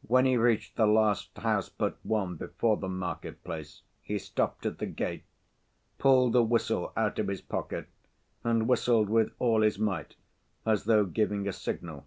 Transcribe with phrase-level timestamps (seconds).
[0.00, 4.86] When he reached the last house but one before the market‐place he stopped at the
[4.86, 5.24] gate,
[5.98, 7.86] pulled a whistle out of his pocket,
[8.42, 10.16] and whistled with all his might
[10.64, 12.06] as though giving a signal.